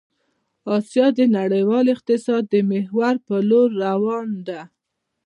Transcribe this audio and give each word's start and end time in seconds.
آسيا 0.77 1.05
د 1.17 1.19
نړيوال 1.37 1.85
اقتصاد 1.95 2.43
د 2.53 2.55
محور 2.71 3.15
په 3.27 3.35
لور 3.49 3.69
روان 3.85 4.27
ده 4.47 4.61